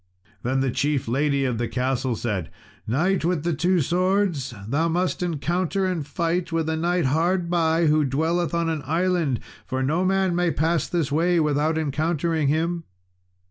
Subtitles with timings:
[0.41, 2.49] Then the chief lady of the castle said,
[2.87, 7.85] "Knight with the two swords, thou must encounter and fight with a knight hard by,
[7.85, 12.83] who dwelleth on an island, for no man may pass this way without encountering him."